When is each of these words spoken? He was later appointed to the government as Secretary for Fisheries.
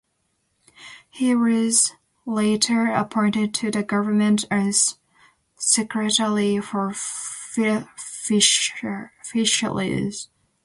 He 1.11 1.35
was 1.35 1.93
later 2.25 2.87
appointed 2.87 3.53
to 3.53 3.69
the 3.69 3.83
government 3.83 4.45
as 4.49 4.97
Secretary 5.59 6.59
for 6.59 6.91
Fisheries. 6.91 8.41